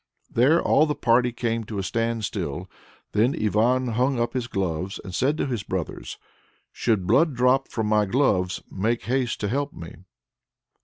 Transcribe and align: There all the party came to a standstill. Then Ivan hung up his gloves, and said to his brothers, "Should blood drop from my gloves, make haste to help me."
There 0.31 0.59
all 0.59 0.87
the 0.87 0.95
party 0.95 1.31
came 1.31 1.63
to 1.65 1.77
a 1.77 1.83
standstill. 1.83 2.67
Then 3.11 3.35
Ivan 3.39 3.89
hung 3.89 4.19
up 4.19 4.33
his 4.33 4.47
gloves, 4.47 4.99
and 5.03 5.13
said 5.13 5.37
to 5.37 5.45
his 5.45 5.61
brothers, 5.61 6.17
"Should 6.71 7.05
blood 7.05 7.35
drop 7.35 7.67
from 7.67 7.85
my 7.85 8.05
gloves, 8.07 8.63
make 8.71 9.03
haste 9.03 9.39
to 9.41 9.47
help 9.47 9.73
me." 9.73 9.97